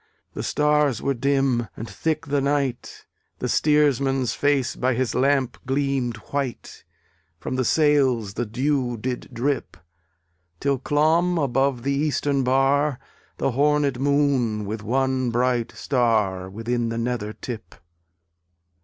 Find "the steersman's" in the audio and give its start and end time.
3.37-4.33